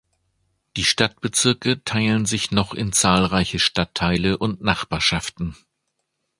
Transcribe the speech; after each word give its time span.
Die 0.77 0.83
Stadtbezirke 0.83 1.83
teilen 1.83 2.25
sich 2.25 2.49
noch 2.49 2.73
in 2.73 2.91
zahlreiche 2.91 3.59
Stadtteile 3.59 4.35
und 4.39 4.59
Nachbarschaften. 4.59 5.55